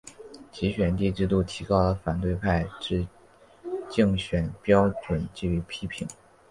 [0.51, 3.05] 集选区制度提高了反对派之
[3.87, 6.07] 竞选标准予以批评。